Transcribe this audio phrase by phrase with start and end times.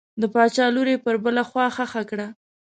[0.21, 2.27] د باچا لور یې پر بله خوا ښخه کړه.